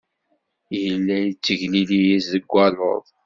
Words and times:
Yella 0.81 1.15
yettegliliz 1.25 2.25
deg 2.33 2.45
waluḍ. 2.53 3.05